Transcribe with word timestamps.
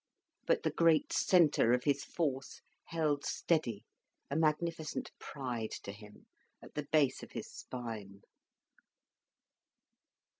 But 0.47 0.63
the 0.63 0.71
great 0.71 1.13
centre 1.13 1.73
of 1.73 1.83
his 1.83 2.03
force 2.03 2.59
held 2.85 3.23
steady, 3.23 3.85
a 4.31 4.35
magnificent 4.35 5.11
pride 5.19 5.69
to 5.83 5.91
him, 5.91 6.25
at 6.59 6.73
the 6.73 6.87
base 6.91 7.21
of 7.21 7.33
his 7.33 7.47
spine. 7.51 8.21